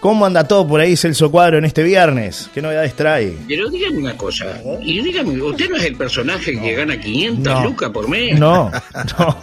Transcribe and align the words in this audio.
¿Cómo 0.00 0.24
anda 0.26 0.44
todo 0.44 0.64
por 0.66 0.80
ahí, 0.80 0.96
Celso 0.96 1.28
Cuadro, 1.28 1.58
en 1.58 1.64
este 1.64 1.82
viernes? 1.82 2.48
¿Qué 2.54 2.62
novedades 2.62 2.94
trae? 2.94 3.36
Pero 3.48 3.68
dígame 3.68 3.98
una 3.98 4.16
cosa, 4.16 4.46
y 4.80 5.02
dígame, 5.02 5.42
¿usted 5.42 5.68
no 5.68 5.76
es 5.76 5.84
el 5.86 5.96
personaje 5.96 6.52
que 6.60 6.74
gana 6.74 7.00
500 7.00 7.52
No. 7.52 7.64
lucas 7.64 7.90
por 7.90 8.08
mes? 8.08 8.38
No, 8.38 8.70
no, 8.70 9.16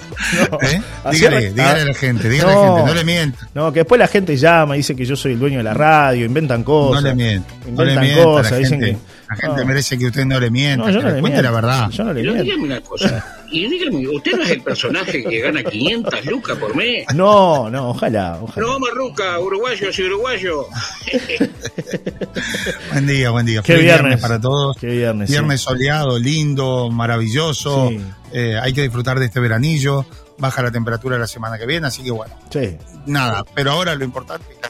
no. 0.52 0.58
¿Eh? 0.62 0.82
Dígale, 1.12 1.50
dígale 1.52 1.82
a 1.82 1.86
la 1.86 1.94
gente, 1.94 2.30
dígale 2.30 2.54
a 2.54 2.56
la 2.56 2.68
gente, 2.68 2.84
no 2.86 2.94
le 2.94 3.04
mienta. 3.04 3.50
No, 3.54 3.74
que 3.74 3.80
después 3.82 4.00
la 4.00 4.08
gente 4.08 4.38
llama, 4.38 4.76
dice 4.76 4.96
que 4.96 5.04
yo 5.06 5.18
soy 5.18 5.34
el 5.34 5.40
dueño 5.40 5.58
de 5.58 5.64
la 5.66 5.74
radio, 5.74 6.26
inventan 6.26 6.60
No 6.62 6.66
cosas. 6.66 7.04
le 7.04 7.16
mienta. 7.16 7.54
No 7.70 7.84
le 7.84 7.92
Inventan 7.92 8.04
mienta. 8.06 8.24
cosas, 8.24 8.52
la 8.54 8.58
dicen 8.60 8.80
gente, 8.82 8.98
que. 8.98 9.25
La 9.36 9.48
gente 9.48 9.62
No. 9.62 9.66
merece 9.68 9.98
que 9.98 10.06
usted 10.08 10.26
no 10.26 10.40
le 10.40 10.50
mienta, 10.50 10.86
No, 10.88 10.92
yo 10.92 11.00
que 11.00 11.04
no 11.04 11.10
le 11.10 11.16
le 11.16 11.22
cuente 11.22 11.42
miento. 11.42 11.52
la 11.52 11.62
verdad. 11.62 11.90
Yo 11.92 12.04
no 12.04 12.14
le 12.14 12.22
Pero 12.22 12.34
miento. 12.34 12.44
dígame 12.52 12.64
una 12.74 12.82
cosa, 12.82 13.38
y 13.52 13.68
dígame, 13.70 14.08
¿usted 14.08 14.32
no 14.38 14.44
es 14.44 14.50
el 14.50 14.62
personaje 14.62 15.24
que 15.24 15.40
gana 15.42 15.64
500 15.64 16.26
lucas 16.26 16.58
por 16.58 16.76
mes? 16.76 17.06
No, 17.14 17.70
no, 17.70 17.90
ojalá, 17.90 18.40
ojalá. 18.42 18.66
No, 18.68 18.80
Marruca, 18.80 19.40
uruguayo, 19.40 19.92
soy 19.94 20.06
uruguayo. 20.06 20.66
Buen 22.92 23.08
día, 23.08 23.30
buen 23.32 23.46
día. 23.46 23.62
Qué 23.62 23.74
Feliz 23.74 23.86
viernes. 23.86 24.20
para 24.22 24.40
todos. 24.40 24.78
Qué 24.78 24.88
viernes, 24.88 25.30
Viernes 25.30 25.62
soleado, 25.62 26.18
lindo, 26.20 26.90
maravilloso. 26.92 27.90
Sí. 27.90 28.02
Eh, 28.34 28.58
hay 28.62 28.74
que 28.74 28.82
disfrutar 28.82 29.20
de 29.20 29.26
este 29.26 29.40
veranillo. 29.40 30.06
Baja 30.38 30.62
la 30.62 30.72
temperatura 30.72 31.18
la 31.18 31.28
semana 31.28 31.58
que 31.58 31.66
viene, 31.66 31.88
así 31.88 32.04
que 32.04 32.12
bueno, 32.12 32.34
Sí. 32.50 32.76
nada. 33.06 33.44
Pero 33.54 33.72
ahora 33.72 33.96
lo 33.96 34.04
importante 34.04 34.46
es 34.52 34.70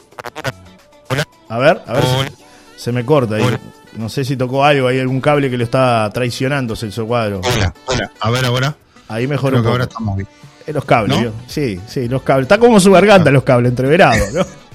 A 1.48 1.58
ver, 1.58 1.80
a 1.86 1.92
ver. 1.94 2.02
Hola. 2.04 2.28
Se, 2.76 2.84
se 2.84 2.92
me 2.92 3.04
corta 3.04 3.36
ahí. 3.36 3.42
Hola. 3.42 3.60
No 3.96 4.08
sé 4.08 4.24
si 4.24 4.36
tocó 4.36 4.64
algo, 4.64 4.88
hay 4.88 4.98
algún 5.00 5.20
cable 5.20 5.50
que 5.50 5.56
lo 5.56 5.64
está 5.64 6.10
traicionando, 6.12 6.76
Celso 6.76 7.06
Cuadro. 7.06 7.40
Hola, 7.44 7.74
hola. 7.86 8.10
A 8.20 8.30
ver 8.30 8.44
ahora. 8.44 8.74
Ahí 9.08 9.26
mejor 9.26 9.50
Creo 9.50 9.60
un 9.60 9.64
que 9.66 9.70
ahora 9.72 9.84
estamos 9.84 10.16
bien. 10.16 10.28
Eh, 10.66 10.72
Los 10.72 10.84
cables, 10.84 11.22
¿No? 11.22 11.32
Sí, 11.46 11.80
sí, 11.86 12.08
los 12.08 12.22
cables. 12.22 12.44
Está 12.44 12.58
como 12.58 12.80
su 12.80 12.90
garganta 12.92 13.30
los 13.30 13.44
cables, 13.44 13.70
entreverados, 13.70 14.32
¿no? 14.32 14.44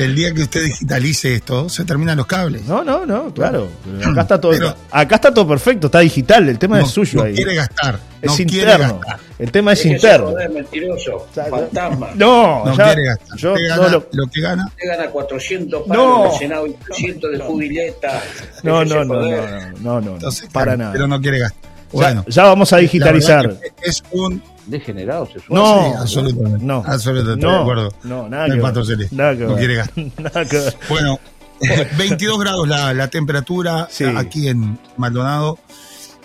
El 0.00 0.14
día 0.14 0.32
que 0.32 0.42
usted 0.42 0.64
digitalice 0.64 1.34
esto, 1.34 1.68
se 1.68 1.84
terminan 1.84 2.16
los 2.16 2.26
cables. 2.26 2.64
No, 2.66 2.82
no, 2.84 3.04
no, 3.06 3.32
claro. 3.32 3.68
Acá 4.04 4.22
está 4.22 4.40
todo, 4.40 4.52
Pero- 4.52 4.74
acá 4.90 5.14
está 5.16 5.32
todo 5.34 5.46
perfecto, 5.48 5.86
está 5.86 6.00
digital, 6.00 6.48
el 6.48 6.58
tema 6.58 6.78
no, 6.78 6.84
es 6.86 6.90
suyo 6.90 7.20
no 7.20 7.24
ahí. 7.26 7.34
quiere 7.34 7.54
gastar. 7.54 7.98
es 8.22 8.30
no 8.30 8.36
quiere 8.36 8.72
interno. 8.72 8.98
gastar. 9.00 9.20
El 9.38 9.50
tema 9.50 9.72
es 9.72 9.78
Déjese 9.82 9.94
interno. 10.06 10.26
joder, 10.30 10.50
mentiroso, 10.50 11.26
fantasma. 11.34 12.08
No, 12.14 12.64
No 12.64 12.76
ya- 12.76 12.84
quiere 12.86 13.04
gastar. 13.06 13.38
yo 13.38 13.54
no 13.76 13.88
lo- 13.88 14.08
lo 14.12 14.26
que 14.28 14.40
gana. 14.40 14.66
Usted 14.66 14.88
gana 14.88 15.10
400 15.10 15.86
No. 15.86 15.94
palos 15.94 16.26
en 16.26 16.32
el 16.32 16.38
Senado 16.38 16.66
y 16.66 16.72
300 16.74 17.32
de 17.32 17.38
jubileta. 17.40 18.22
no, 18.62 18.84
no, 18.84 19.04
no, 19.04 19.14
no, 19.14 19.20
no, 19.22 19.70
no, 19.80 20.00
no, 20.00 20.12
Entonces, 20.14 20.48
para 20.52 20.64
claro, 20.66 20.78
nada. 20.78 20.92
Pero 20.92 21.06
no 21.08 21.20
quiere 21.20 21.38
gastar. 21.40 21.73
Ya- 21.94 21.98
Bueno, 22.00 22.24
ya, 22.28 22.42
vamos 22.44 22.72
a 22.72 22.76
digitalizar. 22.78 23.56
es 23.82 24.02
un. 24.12 24.42
Degenerados, 24.66 25.28
se 25.30 25.40
No, 25.50 25.84
Sí, 25.84 25.92
absolutamente. 25.98 26.64
no, 26.64 26.82
Absolutamente, 26.86 27.46
no, 27.46 27.52
de 27.52 27.60
acuerdo. 27.60 27.92
no, 28.04 28.28
nada 28.30 28.46
El 28.46 28.52
que 28.52 28.56
ver. 28.56 28.62
Pato 28.62 28.84
Celeste. 28.84 29.14
Nada 29.14 29.32
que 29.36 29.40
no 29.42 29.48
ver. 29.50 29.58
quiere 29.58 29.74
gastar. 29.76 30.04
Nada 30.18 30.44
que 30.46 30.56
ver. 30.58 30.76
Bueno, 30.88 31.20
22 31.98 32.38
grados 32.40 32.66
la, 32.66 32.94
la 32.94 33.08
temperatura 33.08 33.88
Sí. 33.90 34.04
aquí 34.04 34.48
en 34.48 34.78
Maldonado. 34.96 35.58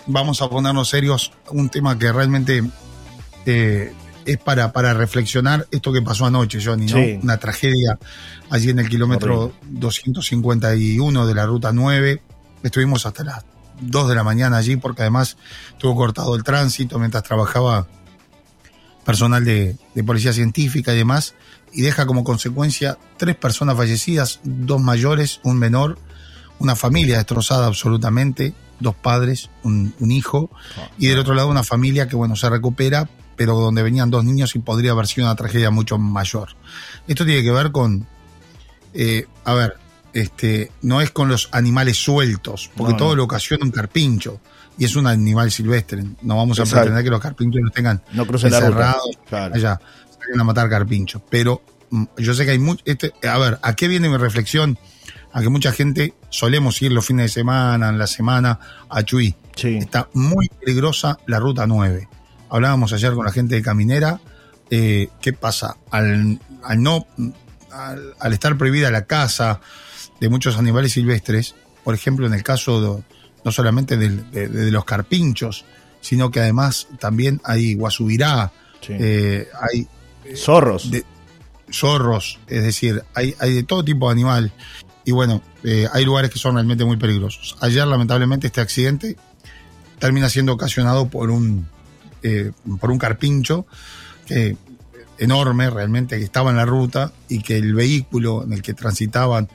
Vamos 0.08 0.42
a 0.42 0.50
ponernos 0.50 0.88
serios. 0.89 1.34
Un 1.52 1.67
tema 1.70 2.00
que 2.00 2.11
realmente 2.14 2.64
eh, 3.45 3.92
es 4.26 4.38
para, 4.38 4.72
para 4.72 4.94
reflexionar 4.94 5.67
esto 5.72 5.92
que 5.92 6.02
pasó 6.02 6.26
anoche, 6.26 6.59
Johnny, 6.64 6.86
¿no? 6.86 6.95
Sí. 6.98 7.20
Una 7.22 7.38
tragedia 7.38 8.00
allí 8.50 8.70
en 8.70 8.80
el 8.80 8.88
kilómetro 8.89 9.52
251 9.64 11.28
de 11.28 11.33
la 11.36 11.45
ruta 11.45 11.72
9. 11.73 12.22
Estuvimos 12.64 13.06
hasta 13.06 13.23
las 13.26 13.44
2 13.82 14.10
de 14.10 14.16
la 14.16 14.24
mañana 14.24 14.58
allí 14.58 14.76
porque 14.76 15.02
además 15.02 15.38
estuvo 15.72 15.96
cortado 15.96 16.36
el 16.36 16.44
tránsito 16.44 17.00
mientras 17.00 17.24
trabajaba 17.24 17.88
personal 19.06 19.44
de, 19.44 19.76
de 19.96 20.04
policía 20.04 20.34
científica 20.34 20.94
y 20.94 20.98
demás, 20.98 21.34
y 21.74 21.82
deja 21.82 22.06
como 22.06 22.24
consecuencia 22.24 22.98
tres 23.18 23.36
personas 23.36 23.76
fallecidas, 23.76 24.40
dos 24.44 24.82
mayores, 24.82 25.40
un 25.44 25.58
menor, 25.58 25.98
una 26.60 26.76
familia 26.76 27.18
destrozada 27.18 27.66
absolutamente, 27.66 28.54
dos 28.80 28.96
padres, 28.96 29.50
un, 29.64 29.94
un 30.00 30.12
hijo, 30.12 30.50
y 30.98 31.08
del 31.08 31.20
otro 31.20 31.34
lado 31.34 31.48
una 31.48 31.64
familia 31.64 32.08
que, 32.08 32.16
bueno, 32.16 32.36
se 32.36 32.50
recupera, 32.50 33.10
pero 33.36 33.56
donde 33.56 33.84
venían 33.84 34.10
dos 34.10 34.26
niños 34.26 34.56
y 34.56 34.60
podría 34.60 34.92
haber 34.92 35.08
sido 35.08 35.28
una 35.28 35.36
tragedia 35.36 35.72
mucho 35.72 35.98
mayor. 35.98 36.50
Esto 37.08 37.26
tiene 37.26 37.42
que 37.42 37.52
ver 37.52 37.72
con, 37.72 38.06
eh, 38.94 39.26
a 39.45 39.54
ver, 39.54 39.78
este, 40.14 40.71
no 40.81 41.02
es 41.02 41.11
con 41.11 41.30
los 41.30 41.49
animales 41.52 41.97
sueltos, 41.97 42.70
porque 42.75 42.93
No, 42.93 42.97
todo 42.97 43.09
no. 43.09 43.15
lo 43.17 43.23
ocasiona 43.25 43.64
un 43.65 43.71
carpincho, 43.71 44.39
y 44.77 44.86
es 44.86 44.95
un 44.95 45.08
animal 45.08 45.52
silvestre. 45.52 46.03
No 46.21 46.37
vamos 46.37 46.59
a 46.59 46.64
pretender 46.65 47.03
que 47.03 47.09
los 47.09 47.20
carpinchos 47.20 47.61
los 47.61 47.73
tengan 47.73 48.02
No 48.14 48.25
crucen 48.25 48.52
la 48.52 48.59
ruta. 48.59 48.70
encerrados 48.71 49.20
Claro. 49.27 49.55
allá, 49.55 49.80
salen 50.20 50.39
a 50.39 50.43
matar 50.43 50.70
carpinchos. 50.70 51.21
Pero 51.30 51.61
mm, 51.89 52.03
yo 52.17 52.33
sé 52.33 52.45
que 52.45 52.52
hay 52.52 52.59
mucho. 52.59 52.81
Este, 52.86 53.14
a 53.27 53.37
ver, 53.37 53.59
¿a 53.61 53.75
qué 53.75 53.87
viene 53.87 54.08
mi 54.09 54.17
reflexión? 54.17 54.77
A 55.33 55.42
que 55.42 55.49
mucha 55.49 55.71
gente 55.73 56.14
solemos 56.30 56.81
ir 56.81 56.91
los 56.91 57.05
fines 57.05 57.26
de 57.26 57.30
semana, 57.41 57.89
en 57.89 57.97
la 57.99 58.08
semana, 58.08 58.59
a 58.89 59.03
Chuy. 59.03 59.36
Sí. 59.55 59.77
Está 59.77 60.08
muy 60.14 60.47
peligrosa 60.47 61.20
la 61.27 61.39
ruta 61.39 61.67
9. 61.67 62.08
Hablábamos 62.49 62.93
ayer 62.93 63.14
con 63.14 63.26
la 63.26 63.31
gente 63.31 63.55
de 63.55 63.61
Caminera. 63.61 64.20
eh, 64.71 65.09
¿Qué 65.21 65.33
pasa? 65.33 65.76
Al, 65.91 66.39
al 66.64 66.81
no. 66.81 67.05
Al, 67.71 68.14
al 68.20 68.33
estar 68.33 68.58
prohibida 68.58 68.89
la 68.89 69.05
caza 69.05 69.59
de 70.20 70.30
muchos 70.30 70.58
animales 70.58 70.92
silvestres, 70.94 71.56
por 71.84 71.94
ejemplo, 71.96 72.28
en 72.28 72.34
el 72.34 72.44
caso 72.44 72.82
de- 72.98 73.04
no 73.46 73.52
solamente 73.52 73.98
del- 73.98 74.30
de, 74.32 74.48
de 74.48 74.72
los 74.72 74.86
carpinchos, 74.86 75.66
sino 76.02 76.30
que 76.32 76.40
además 76.40 76.88
también 77.00 77.42
hay 77.44 77.74
guasubirá, 77.76 78.52
sí. 78.82 78.94
eh, 79.00 79.48
hay 79.62 79.88
Zorros. 80.36 80.92
de- 80.92 81.06
zorros, 81.72 82.40
es 82.48 82.64
decir, 82.64 83.04
hay, 83.14 83.36
hay 83.40 83.54
de 83.54 83.64
todo 83.64 83.84
tipo 83.86 84.08
de 84.08 84.14
animal. 84.14 84.52
Y 85.06 85.12
bueno, 85.12 85.42
eh, 85.64 85.88
hay 85.94 86.04
lugares 86.06 86.32
que 86.32 86.40
son 86.40 86.56
realmente 86.56 86.84
muy 86.86 86.98
peligrosos. 86.98 87.56
Ayer, 87.62 87.86
lamentablemente, 87.88 88.48
este 88.48 88.62
accidente 88.62 89.16
termina 90.00 90.30
siendo 90.30 90.54
ocasionado 90.54 91.10
por 91.10 91.30
un, 91.30 91.68
eh, 92.24 92.52
por 92.80 92.92
un 92.92 92.98
carpincho 92.98 93.66
que, 94.26 94.56
enorme 95.18 95.70
realmente 95.70 96.18
que 96.18 96.24
estaba 96.24 96.50
en 96.50 96.56
la 96.58 96.66
ruta 96.66 97.12
y 97.28 97.42
que 97.42 97.58
el 97.58 97.74
vehículo 97.74 98.44
en 98.44 98.54
el 98.54 98.62
que 98.62 98.74
transitaban 98.74 99.50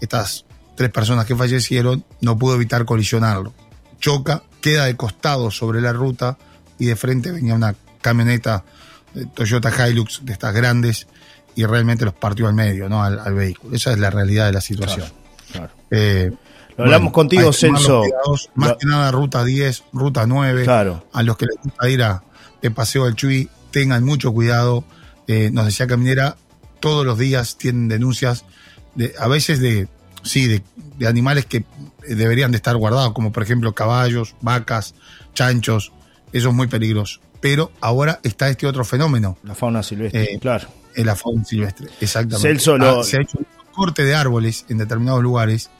estas 0.00 0.44
tres 0.76 0.90
personas 0.90 1.26
que 1.26 1.36
fallecieron 1.36 2.04
no 2.20 2.38
pudo 2.38 2.54
evitar 2.54 2.84
colisionarlo. 2.84 3.52
Choca, 4.00 4.42
queda 4.60 4.86
de 4.86 4.96
costado 4.96 5.50
sobre 5.50 5.80
la 5.80 5.92
ruta 5.92 6.38
y 6.78 6.86
de 6.86 6.96
frente 6.96 7.30
venía 7.32 7.54
una 7.54 7.74
camioneta 8.00 8.64
Toyota 9.34 9.88
Hilux 9.88 10.24
de 10.24 10.32
estas 10.32 10.54
grandes 10.54 11.06
y 11.54 11.64
realmente 11.64 12.04
los 12.04 12.14
partió 12.14 12.46
al 12.46 12.54
medio, 12.54 12.88
¿no? 12.88 13.02
Al, 13.02 13.18
al 13.18 13.34
vehículo. 13.34 13.74
Esa 13.76 13.92
es 13.92 13.98
la 13.98 14.08
realidad 14.10 14.46
de 14.46 14.52
la 14.52 14.60
situación. 14.60 15.06
Claro. 15.52 15.70
Eh, 15.90 16.30
Lo 16.78 16.84
hablamos 16.84 17.12
contigo, 17.12 17.52
Celso. 17.52 18.02
cuidados, 18.02 18.50
más 18.54 18.70
Lo- 18.70 18.78
que 18.78 18.86
nada 18.86 19.10
ruta 19.10 19.44
10, 19.44 19.82
ruta 19.92 20.26
9 20.26 20.64
Claro. 20.64 21.04
a 21.12 21.22
los 21.22 21.36
que 21.36 21.46
les 21.46 21.56
gusta 21.62 21.88
ir 21.88 22.02
a, 22.02 22.22
de 22.62 22.70
paseo 22.70 23.04
al 23.04 23.16
Chuy, 23.16 23.50
tengan 23.72 24.04
mucho 24.04 24.32
cuidado. 24.32 24.84
Eh, 25.26 25.50
nos 25.52 25.66
decía 25.66 25.86
Caminera, 25.86 26.36
todos 26.78 27.04
los 27.04 27.18
días 27.18 27.56
tienen 27.58 27.88
denuncias, 27.88 28.44
de, 28.94 29.14
a 29.18 29.28
veces 29.28 29.60
de, 29.60 29.88
sí, 30.22 30.46
de, 30.46 30.62
de 30.98 31.06
animales 31.06 31.46
que 31.46 31.58
eh, 31.58 32.14
deberían 32.14 32.50
de 32.50 32.56
estar 32.56 32.76
guardados, 32.76 33.12
como 33.12 33.32
por 33.32 33.42
ejemplo 33.42 33.72
caballos, 33.74 34.34
vacas, 34.40 34.94
chanchos, 35.34 35.92
eso 36.32 36.48
es 36.48 36.54
muy 36.54 36.66
peligroso. 36.66 37.20
Pero 37.40 37.72
ahora 37.80 38.20
está 38.22 38.48
este 38.50 38.66
otro 38.66 38.84
fenómeno, 38.84 39.38
La 39.44 39.54
fauna 39.54 39.82
silvestre, 39.82 40.34
Eh, 40.34 40.38
claro. 40.40 40.68
la 40.96 41.16
fauna 41.16 41.44
silvestre. 41.44 41.88
Exactamente. 42.00 42.48
Celso, 42.48 42.76
lo- 42.76 43.00
Ah, 43.00 43.04
se 43.04 43.16
ha 43.18 43.22
hecho 43.22 43.38
un 43.38 43.46
corte 43.72 44.04
de 44.04 44.14
árboles 44.14 44.66
en 44.68 44.78
determinados 44.78 45.22
lugares. 45.22 45.70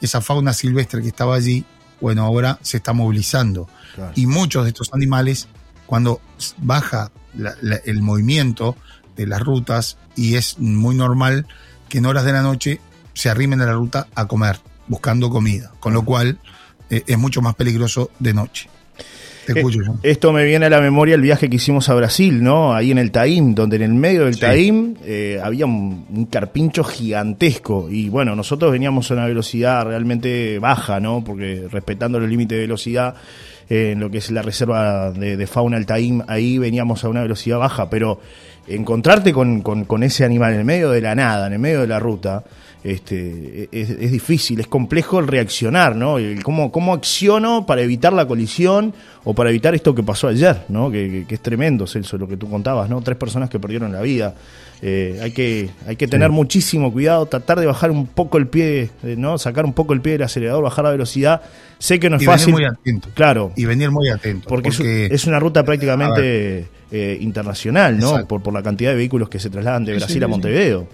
Esa 0.00 0.20
fauna 0.20 0.52
silvestre 0.52 1.00
que 1.02 1.08
estaba 1.08 1.36
allí, 1.36 1.64
bueno, 2.00 2.24
ahora 2.24 2.58
se 2.62 2.78
está 2.78 2.92
movilizando. 2.92 3.68
claro. 3.94 4.12
Y 4.16 4.26
muchos 4.26 4.64
de 4.64 4.70
estos 4.70 4.92
animales, 4.92 5.46
cuando 5.86 6.20
baja 6.58 7.12
la- 7.36 7.54
la- 7.62 7.76
el 7.84 8.02
movimiento 8.02 8.76
de 9.16 9.28
las 9.28 9.40
rutas, 9.40 9.98
y 10.16 10.34
es 10.34 10.58
muy 10.58 10.96
normal 10.96 11.46
que 11.88 11.98
en 11.98 12.06
horas 12.06 12.24
de 12.24 12.32
la 12.32 12.42
noche 12.42 12.80
se 13.12 13.28
arrimen 13.30 13.60
a 13.60 13.66
la 13.66 13.72
ruta 13.72 14.08
a 14.14 14.26
comer, 14.26 14.56
buscando 14.86 15.30
comida. 15.30 15.70
Con 15.80 15.92
lo 15.94 16.02
cual 16.04 16.38
eh, 16.90 17.02
es 17.06 17.18
mucho 17.18 17.40
más 17.42 17.54
peligroso 17.54 18.10
de 18.18 18.34
noche. 18.34 18.68
Te 19.46 19.52
Eh, 19.52 19.56
escucho, 19.58 19.80
John. 19.84 20.00
Esto 20.02 20.32
me 20.32 20.44
viene 20.44 20.64
a 20.66 20.70
la 20.70 20.80
memoria 20.80 21.14
el 21.14 21.20
viaje 21.20 21.50
que 21.50 21.56
hicimos 21.56 21.88
a 21.90 21.94
Brasil, 21.94 22.42
¿no? 22.42 22.74
Ahí 22.74 22.90
en 22.90 22.96
el 22.98 23.10
Taim, 23.10 23.54
donde 23.54 23.76
en 23.76 23.82
el 23.82 23.94
medio 23.94 24.24
del 24.24 24.34
Sí. 24.34 24.40
Taim 24.40 24.94
eh, 25.04 25.38
había 25.44 25.66
un, 25.66 26.06
un 26.08 26.24
carpincho 26.26 26.82
gigantesco. 26.82 27.88
Y 27.90 28.08
bueno, 28.08 28.34
nosotros 28.34 28.72
veníamos 28.72 29.10
a 29.10 29.14
una 29.14 29.26
velocidad 29.26 29.84
realmente 29.84 30.58
baja, 30.58 30.98
¿no? 30.98 31.22
Porque 31.22 31.66
respetando 31.70 32.18
los 32.18 32.28
límites 32.28 32.56
de 32.56 32.62
velocidad, 32.62 33.16
eh, 33.68 33.90
en 33.92 34.00
lo 34.00 34.10
que 34.10 34.18
es 34.18 34.30
la 34.30 34.40
reserva 34.42 35.10
de, 35.12 35.36
de 35.36 35.46
fauna 35.46 35.76
del 35.76 35.86
Taim, 35.86 36.22
ahí 36.26 36.56
veníamos 36.58 37.04
a 37.04 37.08
una 37.10 37.20
velocidad 37.22 37.58
baja. 37.58 37.90
Pero 37.90 38.20
encontrarte 38.68 39.32
con, 39.32 39.60
con- 39.62 39.84
con 39.84 40.02
ese 40.02 40.24
animal 40.24 40.52
en 40.54 40.60
el 40.60 40.64
medio 40.64 40.90
de 40.90 41.00
la 41.00 41.14
nada, 41.14 41.46
en 41.46 41.52
el 41.54 41.58
medio 41.58 41.80
de 41.80 41.86
la 41.86 41.98
ruta, 41.98 42.42
este, 42.84 43.68
es, 43.72 43.88
es 43.90 44.12
difícil, 44.12 44.60
es 44.60 44.66
complejo 44.66 45.18
el 45.18 45.26
reaccionar, 45.26 45.96
¿no? 45.96 46.18
El 46.18 46.42
cómo, 46.42 46.70
cómo 46.70 46.92
acciono 46.92 47.64
para 47.66 47.80
evitar 47.82 48.12
la 48.12 48.26
colisión 48.26 48.92
o 49.24 49.34
para 49.34 49.48
evitar 49.50 49.74
esto 49.74 49.94
que 49.94 50.02
pasó 50.02 50.28
ayer, 50.28 50.64
¿no? 50.68 50.90
Que, 50.90 51.08
que- 51.10 51.26
que 51.26 51.34
es 51.34 51.40
tremendo, 51.40 51.86
Celso, 51.86 52.18
lo 52.18 52.28
que 52.28 52.36
tú 52.36 52.48
contabas, 52.50 52.90
¿no? 52.90 53.00
Tres 53.00 53.16
personas 53.16 53.48
que 53.50 53.58
perdieron 53.58 53.90
la 53.92 54.02
vida. 54.02 54.34
eh, 54.82 55.18
hay 55.22 55.30
que, 55.32 55.70
hay 55.86 55.96
que 55.96 56.06
tener 56.06 56.28
muchísimo 56.30 56.92
cuidado, 56.92 57.24
tratar 57.24 57.58
de 57.58 57.64
bajar 57.64 57.90
un 57.90 58.06
poco 58.06 58.36
el 58.36 58.48
pie, 58.48 58.90
¿no? 59.02 59.38
Sacar 59.38 59.64
un 59.64 59.72
poco 59.72 59.94
el 59.94 60.02
pie 60.02 60.12
del 60.12 60.22
acelerador, 60.24 60.62
bajar 60.62 60.84
la 60.84 60.90
velocidad. 60.90 61.40
Sé 61.78 61.98
que 61.98 62.10
no 62.10 62.16
es 62.16 62.22
y 62.22 62.26
fácil. 62.26 62.52
Venir 62.54 62.68
muy 62.68 62.78
atento. 62.78 63.08
Claro. 63.14 63.52
Y 63.56 63.64
venir 63.64 63.90
muy 63.90 64.10
atento. 64.10 64.46
Porque, 64.46 64.68
es, 65.10 65.26
una 65.26 65.40
ruta 65.40 65.64
prácticamente 65.64 66.66
eh, 66.92 67.16
internacional, 67.20 67.98
¿no? 67.98 68.26
Por, 68.26 68.42
por 68.42 68.52
la 68.52 68.62
cantidad 68.62 68.90
de 68.90 68.96
vehículos 68.96 69.30
que 69.30 69.38
se 69.38 69.48
trasladan 69.48 69.86
de 69.86 69.94
Brasil 69.94 70.22
a 70.22 70.28
Montevideo. 70.28 70.86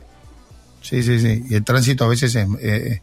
Sí, 0.81 1.03
sí, 1.03 1.21
sí. 1.21 1.44
Y 1.49 1.55
el 1.55 1.65
tránsito 1.65 2.05
a 2.05 2.09
veces 2.09 2.35
es, 2.35 2.49
eh, 2.61 3.03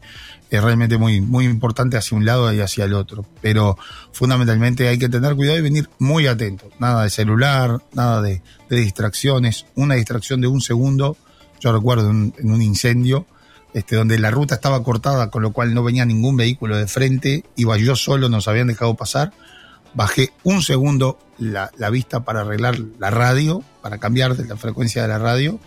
es 0.50 0.64
realmente 0.64 0.98
muy, 0.98 1.22
muy 1.22 1.46
importante 1.46 1.98
hacia 1.98 2.18
un 2.18 2.26
lado 2.26 2.52
y 2.54 2.60
hacia 2.60 2.86
el 2.86 2.94
otro. 2.94 3.26
Pero 3.42 3.78
fundamentalmente 4.12 4.88
hay 4.88 4.98
que 4.98 5.10
tener 5.10 5.36
cuidado 5.36 5.60
y 5.60 5.62
venir 5.62 5.90
muy 6.00 6.28
atento. 6.28 6.70
Nada 6.80 7.04
de 7.04 7.10
celular, 7.10 7.82
nada 7.94 8.22
de, 8.22 8.42
distracciones. 8.70 9.66
Una 9.76 9.96
distracción 9.96 10.42
de 10.42 10.48
un 10.48 10.62
segundo, 10.62 11.18
yo 11.60 11.72
recuerdo 11.72 12.10
en 12.10 12.34
un 12.44 12.62
incendio, 12.62 13.26
este, 13.74 13.96
donde 13.96 14.18
la 14.18 14.32
ruta 14.32 14.56
estaba 14.56 14.82
cortada, 14.84 15.30
con 15.30 15.44
lo 15.44 15.52
cual 15.52 15.74
no 15.74 15.84
venía 15.84 16.06
ningún 16.06 16.38
vehículo 16.38 16.78
de 16.78 16.88
frente, 16.88 17.44
iba 17.56 17.78
yo 17.78 17.96
solo, 17.96 18.30
nos 18.30 18.48
habían 18.48 18.68
dejado 18.68 18.96
pasar. 18.96 19.34
Bajé 19.94 20.32
un 20.44 20.62
segundo 20.62 21.20
la, 21.38 21.72
la 21.78 21.90
vista 21.90 22.22
para 22.22 22.42
arreglar 22.42 22.80
la 23.00 23.10
radio, 23.10 23.64
para 23.82 23.98
cambiar 23.98 24.36
de 24.36 24.46
la 24.46 24.58
frecuencia 24.58 25.02
de 25.02 25.08
la 25.08 25.20
radio 25.20 25.60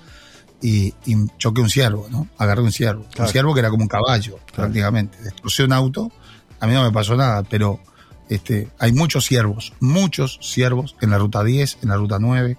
y, 0.63 0.95
choqué 1.39 1.61
un 1.61 1.71
ciervo, 1.71 2.07
¿no? 2.11 2.29
Agarré 2.39 2.63
un 2.63 2.73
ciervo. 2.73 3.07
Un 3.19 3.29
ciervo 3.29 3.55
que 3.55 3.61
era 3.61 3.71
como 3.71 3.83
un 3.83 3.89
caballo, 3.89 4.39
prácticamente. 4.55 5.19
Destrocé 5.23 5.65
un 5.65 5.73
auto, 5.73 6.11
a 6.59 6.67
mí 6.67 6.75
no 6.75 6.83
me 6.83 6.93
pasó 6.93 7.17
nada, 7.17 7.43
pero 7.43 7.81
este, 8.29 8.69
hay 8.79 8.93
muchos 8.93 9.25
ciervos, 9.27 9.73
muchos 9.81 10.39
ciervos 10.43 10.95
en 11.01 11.11
la 11.11 11.19
ruta 11.19 11.43
10, 11.43 11.79
en 11.83 11.89
la 11.89 11.97
ruta 11.97 12.19
9. 12.21 12.57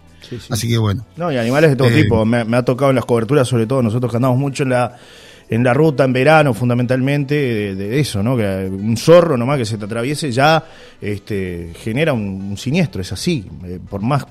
Así 0.50 0.68
que 0.68 0.78
bueno. 0.78 1.06
No, 1.16 1.32
y 1.32 1.38
animales 1.38 1.72
de 1.72 1.76
todo 1.76 1.90
eh, 1.90 2.04
tipo. 2.04 2.26
Me, 2.26 2.58
ha 2.58 2.64
tocado 2.64 2.92
en 2.92 2.96
las 2.96 3.06
coberturas, 3.06 3.48
sobre 3.48 3.68
todo 3.68 3.82
nosotros 3.82 4.12
que 4.12 4.18
andamos 4.18 4.38
mucho 4.38 4.64
en 4.64 4.70
la 4.70 4.98
en 5.50 5.66
la 5.66 5.74
ruta 5.74 6.06
en 6.06 6.14
verano, 6.14 6.54
fundamentalmente, 6.54 7.76
de, 7.76 8.00
eso, 8.00 8.24
¿no? 8.24 8.38
Que 8.38 8.70
un 8.72 8.96
zorro 8.96 9.36
nomás 9.36 9.58
que 9.58 9.66
se 9.66 9.78
te 9.78 9.84
atraviese 9.84 10.32
ya 10.32 10.64
este, 11.02 11.74
genera 11.76 12.14
un, 12.14 12.56
siniestro, 12.58 13.02
es 13.02 13.12
así. 13.12 13.46
Eh, 13.66 13.78
por 13.90 14.02
más 14.02 14.26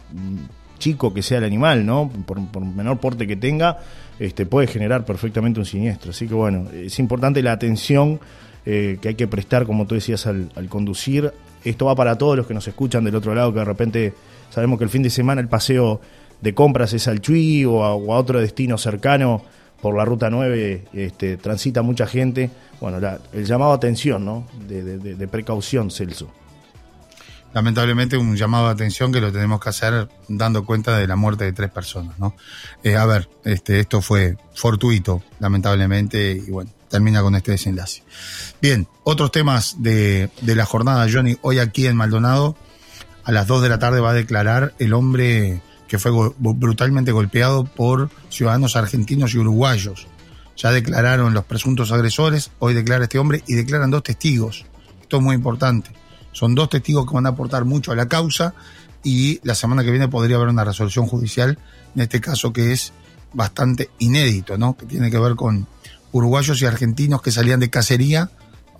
chico 0.81 1.15
que 1.15 1.23
sea 1.23 1.39
el 1.39 1.45
animal, 1.45 1.87
¿no? 1.87 2.11
Por, 2.27 2.41
menor 2.61 2.99
porte 2.99 3.29
que 3.29 3.37
tenga, 3.37 3.79
este, 4.19 4.47
puede 4.47 4.67
generar 4.67 5.05
perfectamente 5.05 5.61
un 5.61 5.67
siniestro. 5.67 6.11
Así 6.11 6.27
que 6.27 6.35
bueno, 6.35 6.67
es 6.73 6.99
importante 6.99 7.41
la 7.41 7.53
atención 7.53 8.19
eh, 8.67 8.99
que 9.01 9.11
hay 9.11 9.15
que 9.15 9.29
prestar, 9.29 9.65
como 9.65 9.87
tú 9.87 9.95
decías, 9.95 10.27
al, 10.27 10.51
conducir. 10.69 11.33
Esto 11.63 11.87
va 11.87 11.95
para 11.95 12.19
todos 12.19 12.37
los 12.37 12.47
que 12.49 12.55
nos 12.55 12.67
escuchan 12.67 13.05
del 13.05 13.15
otro 13.15 13.33
lado, 13.33 13.53
que 13.53 13.61
de 13.61 13.65
repente 13.65 14.15
sabemos 14.51 14.79
que 14.79 14.85
el 14.85 14.91
fin 14.91 15.03
de 15.05 15.11
semana 15.11 15.41
el 15.41 15.49
paseo 15.49 16.01
de 16.41 16.55
compras 16.55 16.93
es 16.95 17.07
al 17.07 17.21
Chuy 17.21 17.65
o 17.65 17.85
a, 17.85 17.95
otro 17.95 18.41
destino 18.41 18.77
cercano 18.77 19.43
por 19.81 19.97
la 19.97 20.05
ruta 20.05 20.29
9 20.29 20.87
este, 20.93 21.37
transita 21.37 21.83
mucha 21.83 22.07
gente. 22.07 22.51
Bueno, 22.81 22.99
el 23.33 23.45
llamado 23.45 23.73
a 23.73 23.77
atención, 23.77 24.25
¿no? 24.25 24.47
De, 24.67 24.99
de 24.99 25.29
precaución, 25.29 25.91
Celso 25.91 26.31
lamentablemente 27.53 28.17
un 28.17 28.37
llamado 28.37 28.67
de 28.67 28.73
atención 28.73 29.13
que 29.13 29.21
lo 29.21 29.33
tenemos 29.33 29.61
que 29.61 29.69
hacer 29.69 30.09
dando 30.29 30.65
cuenta 30.65 30.97
de 30.97 31.07
la 31.07 31.17
muerte 31.17 31.45
de 31.45 31.53
tres 31.53 31.71
personas, 31.71 32.19
¿no? 32.19 32.35
Eh, 32.83 32.97
a 32.97 33.07
ver, 33.07 33.29
este, 33.45 33.81
esto 33.81 34.01
fue 34.01 34.37
fortuito, 34.55 35.23
lamentablemente, 35.39 36.33
y 36.33 36.51
bueno, 36.51 36.71
termina 36.89 37.23
con 37.23 37.35
este 37.35 37.53
desenlace. 37.53 38.03
Bien, 38.61 38.87
otros 39.05 39.33
temas 39.33 39.77
de, 39.79 40.31
de 40.41 40.55
la 40.55 40.65
jornada, 40.65 41.07
Johnny, 41.11 41.39
hoy 41.43 41.59
aquí 41.59 41.87
en 41.87 41.97
Maldonado, 41.97 42.57
a 43.25 43.33
las 43.33 43.47
2 43.47 43.63
de 43.63 43.69
la 43.69 43.79
tarde 43.79 44.01
va 44.01 44.11
a 44.11 44.15
declarar 44.15 44.75
el 44.79 44.93
hombre 44.93 45.63
que 45.89 45.99
fue 45.99 46.13
brutalmente 46.39 47.11
golpeado 47.11 47.65
por 47.65 48.11
ciudadanos 48.29 48.77
argentinos 48.77 49.35
y 49.35 49.39
uruguayos. 49.39 50.07
Ya 50.57 50.71
declararon 50.71 51.35
los 51.35 51.45
presuntos 51.45 51.91
agresores, 51.91 52.53
hoy 52.61 52.75
declara 52.75 53.05
este 53.05 53.19
hombre 53.19 53.43
y 53.49 53.55
declaran 53.55 53.91
dos 53.91 54.05
testigos. 54.05 54.67
Esto 55.03 55.17
es 55.17 55.23
muy 55.23 55.35
importante. 55.35 55.91
Son 56.33 56.55
dos 56.55 56.69
testigos 56.69 57.07
que 57.07 57.15
van 57.15 57.27
a 57.27 57.31
aportar 57.31 57.65
mucho 57.65 57.93
a 57.93 57.97
la 57.97 58.09
causa 58.09 58.55
y 59.03 59.41
la 59.43 59.55
semana 59.55 59.83
que 59.83 59.91
viene 59.91 60.09
podría 60.09 60.37
haber 60.37 60.49
una 60.49 60.65
resolución 60.65 61.07
judicial, 61.07 61.59
en 61.95 62.03
este 62.03 62.21
caso 62.21 62.53
que 62.53 62.73
es 62.73 62.93
bastante 63.33 63.91
inédito, 63.99 64.59
¿no? 64.59 64.77
Que 64.77 64.87
tiene 64.87 65.11
que 65.11 65.19
ver 65.19 65.37
con 65.37 65.67
uruguayos 66.13 66.61
y 66.61 66.67
argentinos 66.67 67.23
que 67.23 67.31
salían 67.31 67.61
de 67.61 67.71
cacería 67.71 68.31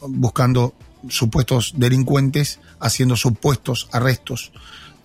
buscando 0.01 0.75
supuestos 1.09 1.75
delincuentes, 1.77 2.61
haciendo 2.79 3.17
supuestos 3.17 3.89
arrestos 3.93 4.53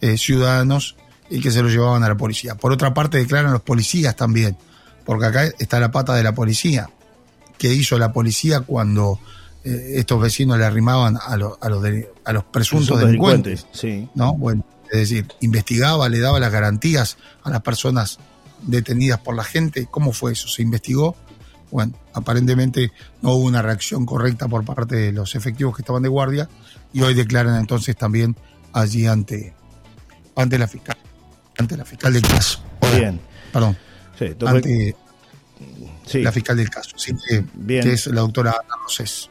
eh, 0.01 0.17
ciudadanos 0.17 0.95
y 1.29 1.39
que 1.39 1.51
se 1.51 1.61
los 1.61 1.71
llevaban 1.71 2.03
a 2.03 2.09
la 2.09 2.17
policía. 2.17 2.55
Por 2.55 2.71
otra 2.71 2.93
parte, 2.93 3.17
declaran 3.17 3.51
los 3.51 3.61
policías 3.61 4.15
también, 4.15 4.57
porque 5.05 5.25
acá 5.25 5.43
está 5.59 5.79
la 5.79 5.91
pata 5.91 6.13
de 6.13 6.23
la 6.23 6.35
policía. 6.35 6.89
¿Qué 7.57 7.73
hizo 7.73 7.97
la 7.97 8.11
policía 8.11 8.61
cuando 8.61 9.19
eh, 9.65 9.93
estos 9.95 10.21
vecinos 10.21 10.57
le 10.57 10.65
arrimaban 10.65 11.17
a, 11.21 11.35
los, 11.37 11.57
a, 11.59 11.69
los, 11.69 11.83
a 12.23 12.33
los 12.33 12.43
presuntos 12.45 12.99
delincuentes. 12.99 13.67
Sí. 13.71 14.07
¿no? 14.15 14.33
Bueno, 14.33 14.65
es 14.91 14.99
decir, 14.99 15.27
investigaba, 15.41 16.07
le 16.07 16.19
daba 16.19 16.39
las 16.39 16.51
garantías 16.51 17.17
a 17.43 17.49
las 17.49 17.61
personas 17.61 18.19
detenidas 18.61 19.19
por 19.19 19.35
la 19.35 19.43
gente. 19.43 19.87
¿Cómo 19.89 20.13
fue 20.13 20.33
eso? 20.33 20.47
¿Se 20.47 20.61
investigó? 20.61 21.15
Bueno, 21.71 21.93
aparentemente 22.13 22.91
no 23.21 23.31
hubo 23.33 23.45
una 23.45 23.61
reacción 23.61 24.05
correcta 24.05 24.47
por 24.47 24.63
parte 24.63 24.95
de 24.95 25.11
los 25.11 25.35
efectivos 25.35 25.75
que 25.75 25.81
estaban 25.81 26.03
de 26.03 26.09
guardia 26.09 26.47
y 26.93 27.01
hoy 27.01 27.13
declaran 27.13 27.59
entonces 27.59 27.97
también 27.97 28.35
allí 28.71 29.07
ante, 29.07 29.53
ante 30.35 30.57
la 30.57 30.67
fiscal 30.67 30.95
ante 31.57 31.77
la 31.77 31.85
fiscal 31.85 32.13
del 32.13 32.21
caso. 32.21 32.59
Bien. 32.95 33.19
Perdón. 33.51 33.77
ante 34.45 34.95
la 36.13 36.31
fiscal 36.31 36.57
del 36.57 36.69
caso, 36.69 36.97
sí, 36.97 37.13
Bien. 37.53 37.83
que 37.83 37.93
es 37.93 38.07
la 38.07 38.21
doctora 38.21 38.51
Ana 38.51 38.75
Rosés. 38.83 39.29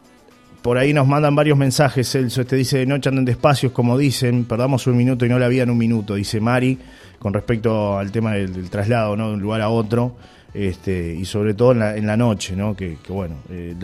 Por 0.64 0.78
ahí 0.78 0.94
nos 0.94 1.06
mandan 1.06 1.36
varios 1.36 1.58
mensajes, 1.58 2.10
Celso. 2.10 2.40
Este 2.40 2.56
dice, 2.56 2.78
de 2.78 2.86
noche 2.86 3.10
anden 3.10 3.26
despacios, 3.26 3.70
como 3.70 3.98
dicen, 3.98 4.46
perdamos 4.46 4.86
un 4.86 4.96
minuto 4.96 5.26
y 5.26 5.28
no 5.28 5.38
la 5.38 5.46
vida 5.46 5.64
en 5.64 5.68
un 5.68 5.76
minuto, 5.76 6.14
dice 6.14 6.40
Mari, 6.40 6.78
con 7.18 7.34
respecto 7.34 7.98
al 7.98 8.10
tema 8.10 8.32
del, 8.32 8.70
traslado, 8.70 9.14
¿no? 9.14 9.28
De 9.28 9.34
un 9.34 9.42
lugar 9.42 9.60
a 9.60 9.68
otro. 9.68 10.16
Este, 10.54 11.14
y 11.14 11.26
sobre 11.26 11.52
todo 11.52 11.72
en 11.72 12.06
la, 12.06 12.16
noche, 12.16 12.56
¿no? 12.56 12.74
Que, 12.74 12.96
bueno, 13.10 13.34
eh, 13.50 13.74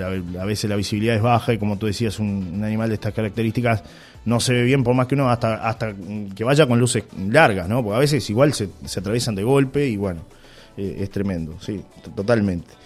a 0.40 0.44
veces 0.46 0.70
la 0.70 0.76
visibilidad 0.76 1.14
es 1.16 1.20
baja 1.20 1.52
y 1.52 1.58
como 1.58 1.76
tú 1.76 1.84
decías, 1.84 2.18
un, 2.18 2.62
animal 2.64 2.88
de 2.88 2.94
estas 2.94 3.12
características 3.12 3.84
no 4.24 4.40
se 4.40 4.54
ve 4.54 4.62
bien 4.62 4.82
por 4.82 4.94
más 4.94 5.06
que 5.06 5.16
uno 5.16 5.28
hasta, 5.28 5.56
hasta 5.56 5.92
que 6.34 6.44
vaya 6.44 6.66
con 6.66 6.80
luces 6.80 7.04
largas, 7.28 7.68
¿no? 7.68 7.82
Porque 7.82 7.96
a 7.96 8.00
veces 8.00 8.30
igual 8.30 8.54
se, 8.54 8.70
atraviesan 8.96 9.34
de 9.34 9.42
golpe 9.42 9.86
y 9.86 9.98
bueno, 9.98 10.22
eh, 10.78 10.96
es 11.00 11.10
tremendo, 11.10 11.56
sí, 11.60 11.82
totalmente 12.16 12.80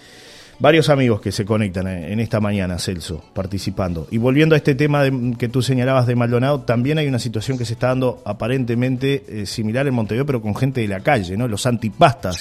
varios 0.59 0.89
amigos 0.89 1.21
que 1.21 1.31
se 1.31 1.45
conectan 1.45 1.87
en 1.87 2.19
esta 2.19 2.39
mañana, 2.39 2.79
Celso, 2.79 3.23
participando. 3.33 4.07
Y 4.11 4.17
volviendo 4.17 4.55
a 4.55 4.57
este 4.57 4.75
tema 4.75 5.03
que 5.37 5.49
tú 5.49 5.61
señalabas 5.61 6.07
de 6.07 6.15
Maldonado, 6.15 6.61
también 6.61 6.97
hay 6.97 7.07
una 7.07 7.19
situación 7.19 7.57
que 7.57 7.65
se 7.65 7.73
está 7.73 7.87
dando 7.87 8.21
aparentemente 8.25 9.23
eh, 9.27 9.45
similar 9.45 9.87
en 9.87 9.93
Montevideo, 9.93 10.25
pero 10.25 10.41
con 10.41 10.55
gente 10.55 10.81
de 10.81 10.87
la 10.87 11.01
calle, 11.01 11.37
¿no? 11.37 11.47
Los 11.47 11.65
antipastas, 11.65 12.39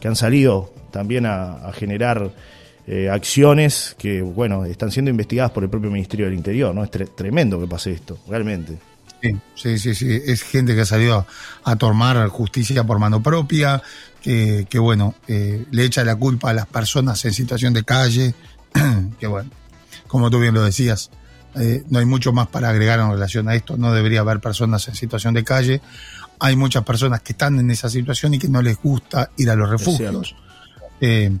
que 0.00 0.08
han 0.08 0.16
salido 0.16 0.72
también 0.90 1.26
a, 1.26 1.72
generar 1.72 2.30
eh, 2.86 3.08
acciones 3.08 3.94
que, 3.98 4.22
bueno, 4.22 4.64
están 4.64 4.90
siendo 4.90 5.10
investigadas 5.10 5.52
por 5.52 5.62
el 5.62 5.70
propio 5.70 5.90
Ministerio 5.90 6.26
del 6.26 6.34
Interior, 6.34 6.74
¿no? 6.74 6.84
Es 6.84 6.90
tremendo 7.14 7.60
que 7.60 7.66
pase 7.66 7.92
esto, 7.92 8.18
realmente. 8.28 8.91
Sí, 9.54 9.78
sí, 9.78 9.94
sí, 9.94 10.20
Es 10.26 10.42
gente 10.42 10.74
que 10.74 10.80
ha 10.80 10.86
salido 10.86 11.26
a, 11.64 11.76
tomar 11.76 12.26
justicia 12.28 12.84
por 12.84 12.98
mano 12.98 13.22
propia, 13.22 13.82
que, 14.20 14.66
bueno, 14.78 15.14
eh, 15.28 15.64
le 15.70 15.84
echa 15.84 16.04
la 16.04 16.16
culpa 16.16 16.50
a 16.50 16.52
las 16.52 16.66
personas 16.66 17.24
en 17.24 17.32
situación 17.32 17.72
de 17.72 17.84
calle, 17.84 18.34
que 19.20 19.26
bueno, 19.26 19.50
como 20.08 20.30
tú 20.30 20.40
bien 20.40 20.54
lo 20.54 20.62
decías, 20.62 21.10
eh, 21.54 21.84
no 21.88 21.98
hay 22.00 22.04
mucho 22.04 22.32
más 22.32 22.48
para 22.48 22.70
agregar 22.70 22.98
en 22.98 23.10
relación 23.10 23.48
a 23.48 23.54
esto, 23.54 23.76
no 23.76 23.92
debería 23.92 24.20
haber 24.20 24.40
personas 24.40 24.88
en 24.88 24.94
situación 24.96 25.34
de 25.34 25.44
calle, 25.44 25.80
hay 26.40 26.56
muchas 26.56 26.82
personas 26.82 27.22
que 27.22 27.32
están 27.32 27.60
en 27.60 27.70
esa 27.70 27.88
situación 27.88 28.34
y 28.34 28.38
que 28.38 28.48
no 28.48 28.62
les 28.62 28.76
gusta 28.80 29.30
ir 29.36 29.50
a 29.50 29.54
los 29.54 29.70
refugios. 29.70 30.34
Eh, 31.00 31.36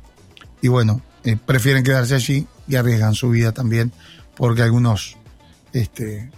y 0.60 0.68
bueno, 0.68 1.02
prefieren 1.44 1.82
quedarse 1.82 2.14
allí 2.14 2.46
y 2.68 2.76
arriesgan 2.76 3.14
su 3.14 3.30
vida 3.30 3.50
también, 3.50 3.92
porque 4.36 4.62
algunos 4.62 5.16
este, 5.72 6.30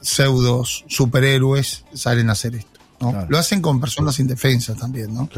pseudos 0.00 0.84
superhéroes 0.88 1.84
salen 1.94 2.28
a 2.28 2.32
hacer 2.32 2.56
esto. 2.56 2.80
¿no? 3.00 3.26
Lo 3.28 3.38
hacen 3.38 3.62
con 3.62 3.80
personas 3.80 4.18
indefensas 4.18 4.76
también, 4.76 5.14
¿no? 5.14 5.28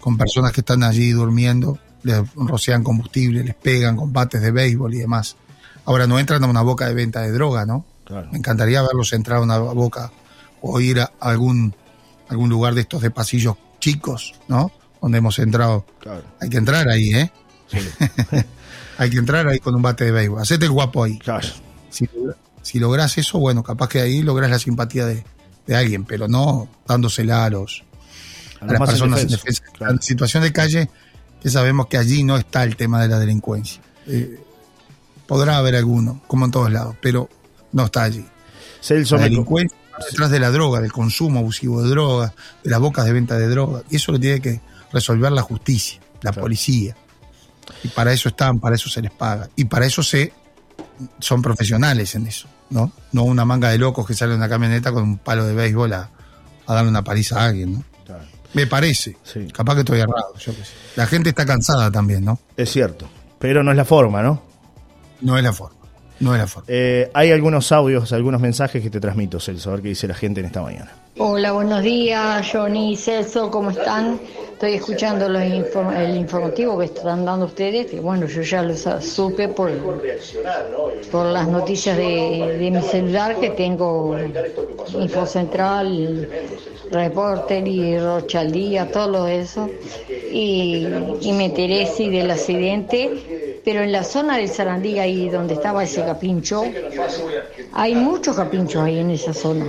Con 0.00 0.16
personas 0.16 0.52
que 0.52 0.60
están 0.60 0.82
allí 0.82 1.10
durmiendo, 1.10 1.78
les 2.02 2.20
rocian 2.34 2.82
combustible, 2.82 3.44
les 3.44 3.54
pegan 3.54 3.96
con 3.96 4.12
bates 4.12 4.40
de 4.40 4.50
béisbol 4.50 4.94
y 4.94 4.98
demás. 4.98 5.36
Ahora 5.84 6.06
no 6.06 6.18
entran 6.18 6.42
a 6.44 6.46
una 6.46 6.62
boca 6.62 6.88
de 6.88 6.94
venta 6.94 7.20
de 7.20 7.32
droga, 7.32 7.66
¿no? 7.66 7.84
Me 8.30 8.38
encantaría 8.38 8.82
verlos 8.82 9.12
entrar 9.12 9.38
a 9.38 9.42
una 9.42 9.58
boca 9.58 10.10
o 10.60 10.80
ir 10.80 11.00
a 11.00 11.12
algún, 11.20 11.74
algún 12.28 12.50
lugar 12.50 12.74
de 12.74 12.82
estos 12.82 13.02
de 13.02 13.10
pasillos 13.10 13.56
chicos, 13.78 14.34
¿no? 14.48 14.72
Donde 15.00 15.18
hemos 15.18 15.38
entrado. 15.38 15.84
Hay 16.40 16.48
que 16.48 16.58
entrar 16.58 16.88
ahí, 16.88 17.14
¿eh? 17.14 17.32
Hay 18.98 19.10
que 19.10 19.16
entrar 19.18 19.46
ahí 19.48 19.58
con 19.58 19.74
un 19.74 19.82
bate 19.82 20.04
de 20.04 20.12
béisbol. 20.12 20.42
Hacete 20.42 20.66
el 20.66 20.70
guapo 20.70 21.04
ahí. 21.04 21.18
Claro 21.18 21.48
si 21.92 22.08
logras 22.74 23.18
eso, 23.18 23.38
bueno, 23.38 23.62
capaz 23.62 23.88
que 23.88 24.00
ahí 24.00 24.22
logras 24.22 24.50
la 24.50 24.58
simpatía 24.58 25.06
de, 25.06 25.24
alguien, 25.74 26.04
pero 26.04 26.28
no 26.28 26.68
dándosela 26.86 27.44
a 27.44 27.50
los, 27.50 27.84
a, 28.60 28.66
las 28.66 28.80
personas 28.80 29.22
indefensas. 29.22 29.64
En 29.80 30.02
situación 30.02 30.42
de 30.42 30.52
calle, 30.52 30.90
que 31.40 31.50
sabemos 31.50 31.86
que 31.86 31.98
allí 31.98 32.22
no 32.24 32.36
está 32.36 32.64
el 32.64 32.76
tema 32.76 33.00
de 33.00 33.08
la 33.08 33.18
delincuencia. 33.18 33.80
Eh, 34.06 34.40
podrá 35.26 35.56
haber 35.56 35.76
alguno, 35.76 36.22
como 36.26 36.44
en 36.44 36.50
todos 36.50 36.70
lados, 36.70 36.96
pero 37.00 37.28
no 37.72 37.84
está 37.84 38.02
allí. 38.02 38.24
la 38.88 39.18
delincuencia 39.18 39.76
detrás 40.10 40.30
de 40.30 40.40
la 40.40 40.50
droga, 40.50 40.80
del 40.80 40.92
consumo 40.92 41.40
abusivo 41.40 41.82
de 41.82 41.90
drogas, 41.90 42.32
de 42.62 42.70
las 42.70 42.80
bocas 42.80 43.04
de 43.04 43.12
venta 43.12 43.38
de 43.38 43.48
drogas. 43.48 43.84
Y 43.90 43.96
eso 43.96 44.12
lo 44.12 44.20
tiene 44.20 44.40
que 44.40 44.60
resolver 44.92 45.32
la 45.32 45.42
justicia, 45.42 46.00
la 46.22 46.32
policía. 46.32 46.96
Y 47.82 47.88
para 47.88 48.12
eso 48.12 48.28
están, 48.28 48.60
para 48.60 48.76
eso 48.76 48.88
se 48.88 49.02
les 49.02 49.10
paga. 49.10 49.48
Y 49.56 49.64
para 49.64 49.86
eso 49.86 50.02
se 50.02 50.32
son 51.18 51.42
profesionales 51.42 52.14
en 52.14 52.26
eso, 52.26 52.48
¿no? 52.70 52.92
No 53.12 53.24
una 53.24 53.44
manga 53.44 53.70
de 53.70 53.78
locos 53.78 54.06
que 54.06 54.14
sale 54.14 54.32
en 54.32 54.38
una 54.38 54.48
camioneta 54.48 54.92
con 54.92 55.02
un 55.02 55.18
palo 55.18 55.44
de 55.44 55.54
béisbol 55.54 55.92
a, 55.92 56.10
darle 56.66 56.88
una 56.90 57.02
paliza 57.02 57.40
a 57.40 57.46
alguien, 57.46 57.74
¿no? 57.74 57.84
Me 58.54 58.66
parece. 58.66 59.16
Capaz 59.52 59.74
que 59.74 59.80
estoy 59.80 60.00
errado, 60.00 60.34
yo 60.38 60.52
La 60.96 61.06
gente 61.06 61.30
está 61.30 61.46
cansada 61.46 61.90
también, 61.90 62.24
¿no? 62.24 62.38
Es 62.56 62.70
cierto. 62.70 63.08
Pero 63.38 63.62
no 63.62 63.70
es 63.70 63.76
la 63.76 63.84
forma, 63.84 64.22
¿no? 64.22 64.42
No 65.22 65.38
es 65.38 65.42
la 65.42 65.52
forma. 65.52 65.81
No 66.22 66.34
es 66.34 66.40
la 66.40 66.46
forma. 66.46 66.66
Eh, 66.68 67.10
hay 67.14 67.32
algunos 67.32 67.72
audios, 67.72 68.12
algunos 68.12 68.40
mensajes 68.40 68.80
que 68.80 68.90
te 68.90 69.00
transmito, 69.00 69.40
Celso, 69.40 69.70
a 69.70 69.72
ver 69.72 69.82
qué 69.82 69.88
dice 69.88 70.06
la 70.06 70.14
gente 70.14 70.38
en 70.38 70.46
esta 70.46 70.62
mañana. 70.62 70.92
Hola, 71.18 71.50
buenos 71.50 71.82
días, 71.82 72.48
Johnny, 72.50 72.96
Celso, 72.96 73.50
¿cómo 73.50 73.70
están? 73.70 74.20
Estoy 74.52 74.74
escuchando 74.74 75.26
el 75.26 76.16
informativo 76.16 76.78
que 76.78 76.84
están 76.84 77.24
dando 77.24 77.46
ustedes, 77.46 77.90
que 77.90 77.98
bueno, 77.98 78.26
yo 78.28 78.42
ya 78.42 78.62
lo 78.62 78.76
supe 78.76 79.48
por, 79.48 79.72
por 81.10 81.26
las 81.26 81.48
noticias 81.48 81.96
de, 81.96 82.70
mi 82.72 82.80
celular 82.82 83.40
que 83.40 83.50
tengo 83.50 84.16
Infocentral, 84.96 86.28
Reporter 86.92 87.66
y 87.66 87.98
Rocha 87.98 88.40
al 88.40 88.52
Día, 88.52 88.88
todo 88.88 89.26
eso. 89.26 89.68
Y, 90.08 90.86
y 91.20 91.32
me 91.32 91.46
enteré 91.46 91.86
sí, 91.86 92.08
del 92.08 92.30
accidente, 92.30 93.10
pero 93.64 93.82
en 93.82 93.92
la 93.92 94.02
zona 94.02 94.38
del 94.38 94.48
Sarandí, 94.48 94.98
ahí 94.98 95.28
donde 95.28 95.54
estaba 95.54 95.84
ese 95.84 96.04
capincho, 96.04 96.64
hay 97.72 97.94
muchos 97.94 98.36
capinchos 98.36 98.82
ahí 98.82 98.98
en 98.98 99.10
esa 99.10 99.32
zona. 99.32 99.66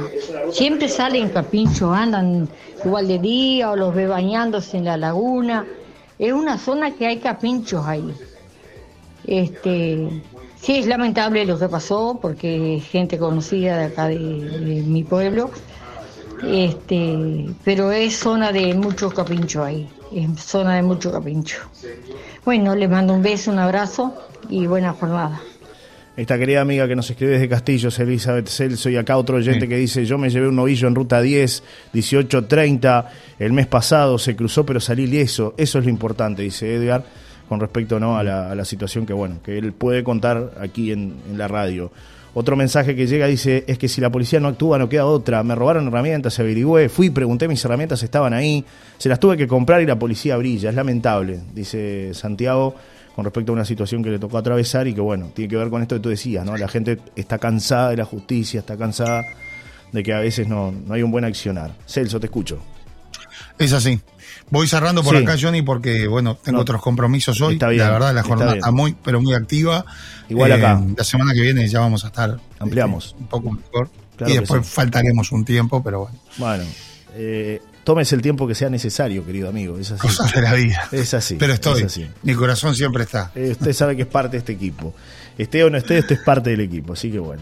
Siempre 0.51 0.89
salen 0.89 1.29
capinchos, 1.29 1.95
andan 1.95 2.49
igual 2.83 3.07
de 3.07 3.19
día 3.19 3.69
o 3.69 3.75
los 3.75 3.93
ve 3.93 4.07
bañándose 4.07 4.77
en 4.77 4.85
la 4.85 4.97
laguna. 4.97 5.65
Es 6.17 6.33
una 6.33 6.57
zona 6.57 6.91
que 6.91 7.05
hay 7.05 7.17
capinchos 7.17 7.85
ahí. 7.85 8.13
Este, 9.25 10.21
sí, 10.59 10.77
es 10.77 10.87
lamentable 10.87 11.45
lo 11.45 11.59
que 11.59 11.69
pasó 11.69 12.17
porque 12.19 12.81
gente 12.89 13.19
conocida 13.19 13.77
de 13.77 13.85
acá 13.85 14.07
de, 14.07 14.17
mi 14.17 15.03
pueblo. 15.03 15.51
Este, 16.45 17.45
pero 17.63 17.91
es 17.91 18.17
zona 18.17 18.51
de 18.51 18.73
mucho 18.73 19.09
capincho 19.11 19.63
ahí, 19.63 19.87
es 20.15 20.43
zona 20.43 20.75
de 20.75 20.83
mucho 20.83 21.11
capincho. 21.11 21.57
Bueno, 22.45 22.75
les 22.75 22.89
mando 22.89 23.13
un 23.13 23.21
beso, 23.21 23.51
un 23.51 23.59
abrazo 23.59 24.13
y 24.49 24.67
buena 24.67 24.93
jornada. 24.93 25.41
Esta 26.15 26.37
querida 26.37 26.61
amiga 26.61 26.87
que 26.87 26.95
nos 26.95 27.09
escribe 27.09 27.33
desde 27.33 27.49
Castillos, 27.49 27.97
Elizabeth 27.97 28.47
Celso, 28.47 28.87
y 28.87 28.97
acá 28.97 29.17
otro 29.17 29.37
oyente 29.37 29.67
que 29.67 29.77
dice, 29.77 30.05
yo 30.05 30.19
me 30.19 30.29
llevé 30.29 30.47
un 30.47 30.55
novillo 30.55 30.87
en 30.87 30.93
ruta 30.93 31.19
10, 31.19 31.63
18.30, 31.91 33.05
el 33.39 33.51
mes 33.51 33.65
pasado 33.65 34.19
se 34.19 34.35
cruzó 34.35 34.63
pero 34.63 34.79
salí 34.79 35.07
lieso, 35.07 35.55
eso 35.57 35.79
es 35.79 35.85
lo 35.85 35.89
importante, 35.89 36.43
dice 36.43 36.75
Edgar, 36.75 37.03
con 37.49 37.59
respecto 37.59 37.99
¿no? 37.99 38.17
a, 38.17 38.23
la, 38.23 38.65
situación 38.65 39.05
que, 39.05 39.13
bueno, 39.13 39.39
que 39.43 39.57
él 39.57 39.73
puede 39.73 40.03
contar 40.03 40.51
aquí 40.59 40.91
en, 40.91 41.15
la 41.35 41.47
radio. 41.47 41.91
Otro 42.35 42.55
mensaje 42.55 42.95
que 42.95 43.05
llega 43.05 43.27
dice, 43.27 43.63
es 43.67 43.77
que 43.77 43.87
si 43.87 44.01
la 44.01 44.09
policía 44.09 44.39
no 44.39 44.47
actúa 44.47 44.79
no 44.79 44.89
queda 44.89 45.05
otra, 45.05 45.43
me 45.43 45.53
robaron 45.53 45.87
herramientas, 45.87 46.33
se 46.33 46.41
averigüé, 46.41 46.89
fui, 46.89 47.11
pregunté, 47.11 47.47
mis 47.47 47.63
herramientas 47.63 48.01
estaban 48.01 48.33
ahí, 48.33 48.65
se 48.97 49.07
las 49.07 49.19
tuve 49.19 49.37
que 49.37 49.47
comprar 49.47 49.81
y 49.81 49.85
la 49.85 49.99
policía 49.99 50.35
brilla, 50.37 50.69
es 50.69 50.75
lamentable, 50.75 51.41
dice 51.53 52.13
Santiago 52.13 52.75
con 53.15 53.25
respecto 53.25 53.51
a 53.51 53.53
una 53.53 53.65
situación 53.65 54.03
que 54.03 54.09
le 54.09 54.19
tocó 54.19 54.37
atravesar 54.37 54.87
y 54.87 54.93
que, 54.93 55.01
bueno, 55.01 55.29
tiene 55.33 55.49
que 55.49 55.55
ver 55.55 55.69
con 55.69 55.81
esto 55.81 55.95
que 55.95 56.01
tú 56.01 56.09
decías, 56.09 56.45
¿no? 56.45 56.57
La 56.57 56.67
gente 56.67 56.97
está 57.15 57.37
cansada 57.37 57.91
de 57.91 57.97
la 57.97 58.05
justicia, 58.05 58.61
está 58.61 58.75
cansada 58.75 59.23
de 59.91 60.03
que 60.03 60.13
a 60.13 60.19
veces 60.19 60.47
no, 60.47 60.73
hay 60.89 61.03
un 61.03 61.11
buen 61.11 61.23
accionar. 61.23 61.71
Celso, 61.85 62.19
te 62.19 62.25
escucho. 62.25 62.59
Es 63.63 63.73
así. 63.73 63.99
Voy 64.49 64.67
cerrando 64.67 65.03
por 65.03 65.15
acá, 65.15 65.35
Johnny, 65.39 65.61
porque, 65.61 66.07
bueno, 66.07 66.35
tengo 66.35 66.59
otros 66.59 66.81
compromisos 66.81 67.39
hoy. 67.41 67.53
Está 67.53 67.69
bien, 67.69 67.83
la 67.83 67.91
verdad, 67.91 68.13
la 68.13 68.23
jornada 68.23 68.53
está, 68.55 68.71
muy, 68.71 68.95
pero 69.03 69.21
muy 69.21 69.33
activa. 69.33 69.85
Igual 70.29 70.51
acá. 70.51 70.81
Eh, 70.81 70.93
la 70.97 71.03
semana 71.03 71.33
que 71.33 71.41
viene 71.41 71.67
ya 71.67 71.79
vamos 71.79 72.03
a 72.03 72.07
estar. 72.07 72.37
Ampliamos. 72.59 73.05
Este, 73.05 73.19
un 73.19 73.27
poco 73.27 73.51
mejor. 73.51 73.89
y 74.27 74.37
después 74.37 74.67
faltaremos 74.67 75.31
un 75.31 75.45
tiempo, 75.45 75.81
pero 75.83 76.01
bueno. 76.01 76.19
Bueno. 76.37 76.63
Eh, 77.15 77.61
tómese 77.83 78.15
el 78.15 78.21
tiempo 78.21 78.47
que 78.47 78.55
sea 78.55 78.69
necesario, 78.69 79.25
querido 79.25 79.49
amigo. 79.49 79.77
Es 79.77 79.91
así. 79.91 80.01
Cosas 80.01 80.31
de 80.33 80.41
la 80.41 80.53
vida. 80.53 80.87
Es 80.91 81.13
así. 81.13 81.35
Pero 81.35 81.53
estoy. 81.53 81.87
Mi 82.23 82.33
corazón 82.35 82.75
siempre 82.75 83.03
está. 83.03 83.31
Eh, 83.35 83.51
usted 83.51 83.73
sabe 83.73 83.95
que 83.95 84.03
es 84.03 84.07
parte 84.07 84.33
de 84.33 84.37
este 84.39 84.53
equipo. 84.53 84.93
Esté 85.37 85.63
o 85.63 85.69
no 85.69 85.77
esté, 85.77 85.99
usted 85.99 86.17
es 86.17 86.21
parte 86.21 86.51
del 86.51 86.61
equipo. 86.61 86.93
Así 86.93 87.11
que 87.11 87.19
bueno. 87.19 87.41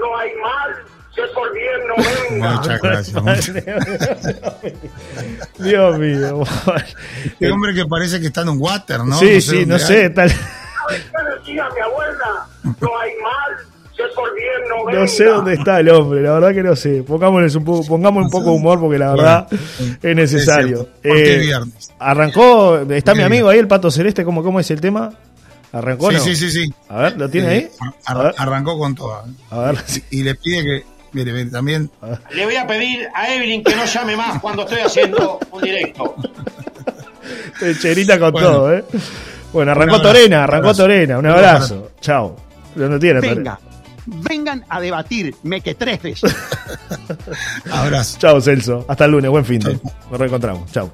No 0.00 0.16
hay 0.16 0.30
mal 0.36 0.84
que 1.14 1.22
por 1.34 1.52
bien 1.52 1.86
no 1.88 1.96
venga. 2.30 2.54
Muchas 2.54 2.80
gracias. 2.80 3.52
Dios 5.58 5.98
mío. 5.98 6.42
Este 7.24 7.50
hombre 7.50 7.74
que 7.74 7.84
parece 7.86 8.20
que 8.20 8.28
está 8.28 8.42
en 8.42 8.50
un 8.50 8.60
water, 8.60 9.00
¿no? 9.04 9.18
Sí, 9.18 9.40
sí, 9.40 9.66
no 9.66 9.78
sé. 9.78 10.10
Tal... 10.10 10.30
¿Saben 10.30 11.02
qué 11.02 11.38
decía 11.38 11.68
mi 11.74 11.80
abuela? 11.80 12.46
No 12.62 12.98
hay 12.98 13.12
mal 13.22 13.70
no, 14.92 15.06
sé 15.06 15.24
dónde 15.24 15.54
está 15.54 15.80
el 15.80 15.88
hombre, 15.90 16.22
la 16.22 16.32
verdad 16.34 16.54
que 16.54 16.62
no 16.62 16.76
sé. 16.76 17.02
Pongámosle 17.02 17.56
un 17.58 17.64
poco, 17.64 17.86
pongamos 17.86 18.24
un 18.24 18.30
poco 18.30 18.50
de 18.50 18.56
humor 18.56 18.80
porque 18.80 18.98
la 18.98 19.10
verdad 19.14 19.46
es 20.02 20.16
necesario. 20.16 20.88
Eh, 21.02 21.50
arrancó, 21.98 22.78
está 22.90 23.14
mi 23.14 23.22
amigo 23.22 23.48
ahí, 23.48 23.58
el 23.58 23.68
pato 23.68 23.90
celeste, 23.90 24.24
¿cómo, 24.24 24.42
cómo 24.42 24.60
es 24.60 24.70
el 24.70 24.80
tema? 24.80 25.12
¿Arrancó? 25.72 26.10
Sí, 26.10 26.18
sí, 26.18 26.36
sí, 26.36 26.50
sí. 26.50 26.74
A 26.88 27.02
ver, 27.02 27.16
¿lo 27.16 27.28
tiene 27.28 27.48
ahí? 27.48 27.68
arrancó 28.04 28.78
con 28.78 28.94
todo. 28.94 29.24
A 29.50 29.58
ver. 29.58 29.78
Y 30.10 30.22
le 30.22 30.34
pide 30.34 30.62
que, 30.62 30.84
mire, 31.12 31.32
mire 31.32 31.50
también. 31.50 31.90
Le 32.32 32.44
voy 32.44 32.56
a 32.56 32.66
pedir 32.66 33.08
a 33.14 33.32
Evelyn 33.32 33.62
que 33.62 33.76
no 33.76 33.84
llame 33.84 34.16
más 34.16 34.40
cuando 34.40 34.62
estoy 34.62 34.80
haciendo 34.80 35.38
un 35.50 35.62
directo. 35.62 36.14
Cherita 37.80 38.18
con 38.18 38.32
todo, 38.32 38.74
¿eh? 38.74 38.84
Bueno, 39.52 39.72
arrancó 39.72 40.00
Torena, 40.00 40.44
arrancó 40.44 40.74
Torena. 40.74 41.18
Un 41.18 41.26
abrazo. 41.26 41.92
Chao. 42.00 42.36
¿Dónde 42.74 42.98
tiene? 42.98 43.20
Venga 43.20 43.58
vengan 44.06 44.64
a 44.68 44.80
debatir 44.80 45.34
mequetrefes. 45.42 46.22
Abrazo. 47.70 48.18
Chao, 48.18 48.40
Celso. 48.40 48.84
Hasta 48.88 49.04
el 49.04 49.12
lunes. 49.12 49.30
Buen 49.30 49.44
fin 49.44 49.60
de. 49.60 49.78
Nos 50.10 50.18
reencontramos. 50.18 50.70
Chao. 50.72 50.90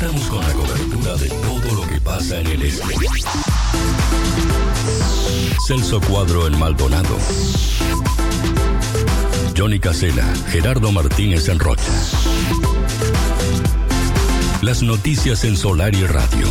Estamos 0.00 0.28
con 0.28 0.40
la 0.40 0.52
cobertura 0.52 1.16
de 1.16 1.28
todo 1.28 1.74
lo 1.74 1.88
que 1.88 2.00
pasa 2.00 2.38
en 2.38 2.46
el 2.46 2.62
este. 2.62 2.94
Celso 5.66 6.00
Cuadro 6.00 6.46
El 6.46 6.56
Maldonado. 6.56 7.18
Johnny 9.56 9.80
Casela, 9.80 10.24
Gerardo 10.50 10.92
Martínez 10.92 11.48
en 11.48 11.58
Rocha. 11.58 11.82
Las 14.62 14.84
noticias 14.84 15.42
en 15.42 15.56
Solar 15.56 15.92
y 15.96 16.06
Radio. 16.06 16.46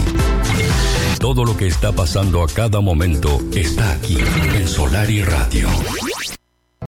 Todo 1.17 1.45
lo 1.45 1.55
que 1.55 1.67
está 1.67 1.93
pasando 1.93 2.43
a 2.43 2.47
cada 2.47 2.81
momento 2.81 3.39
está 3.55 3.93
aquí 3.93 4.17
en 4.55 4.67
Solar 4.67 5.09
y 5.09 5.23
Radio. 5.23 5.69